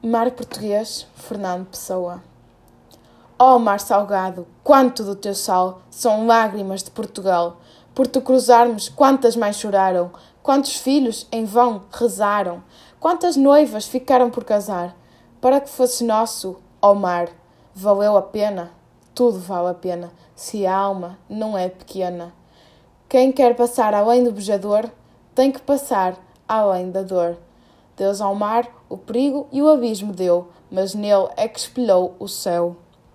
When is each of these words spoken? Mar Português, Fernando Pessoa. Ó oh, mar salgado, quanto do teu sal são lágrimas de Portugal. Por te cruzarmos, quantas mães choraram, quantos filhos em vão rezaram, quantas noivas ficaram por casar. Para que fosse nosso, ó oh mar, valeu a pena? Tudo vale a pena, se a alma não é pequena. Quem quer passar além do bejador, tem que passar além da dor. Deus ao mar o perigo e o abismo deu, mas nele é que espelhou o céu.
Mar 0.00 0.30
Português, 0.30 1.08
Fernando 1.16 1.66
Pessoa. 1.66 2.22
Ó 3.36 3.56
oh, 3.56 3.58
mar 3.58 3.80
salgado, 3.80 4.46
quanto 4.62 5.02
do 5.02 5.16
teu 5.16 5.34
sal 5.34 5.82
são 5.90 6.24
lágrimas 6.24 6.84
de 6.84 6.90
Portugal. 6.92 7.56
Por 7.96 8.06
te 8.06 8.20
cruzarmos, 8.20 8.88
quantas 8.88 9.34
mães 9.34 9.56
choraram, 9.56 10.12
quantos 10.40 10.76
filhos 10.76 11.26
em 11.32 11.44
vão 11.44 11.82
rezaram, 11.90 12.62
quantas 13.00 13.34
noivas 13.34 13.88
ficaram 13.88 14.30
por 14.30 14.44
casar. 14.44 14.94
Para 15.40 15.60
que 15.60 15.68
fosse 15.68 16.04
nosso, 16.04 16.60
ó 16.80 16.92
oh 16.92 16.94
mar, 16.94 17.28
valeu 17.74 18.16
a 18.16 18.22
pena? 18.22 18.70
Tudo 19.16 19.40
vale 19.40 19.70
a 19.70 19.74
pena, 19.74 20.12
se 20.36 20.64
a 20.64 20.76
alma 20.76 21.18
não 21.28 21.58
é 21.58 21.68
pequena. 21.68 22.32
Quem 23.08 23.32
quer 23.32 23.56
passar 23.56 23.92
além 23.94 24.22
do 24.22 24.30
bejador, 24.30 24.88
tem 25.34 25.50
que 25.50 25.60
passar 25.60 26.14
além 26.46 26.92
da 26.92 27.02
dor. 27.02 27.36
Deus 27.98 28.20
ao 28.20 28.34
mar 28.34 28.66
o 28.88 28.96
perigo 28.96 29.48
e 29.50 29.60
o 29.60 29.68
abismo 29.68 30.12
deu, 30.12 30.48
mas 30.70 30.94
nele 30.94 31.28
é 31.36 31.48
que 31.48 31.58
espelhou 31.58 32.14
o 32.20 32.28
céu. 32.28 32.76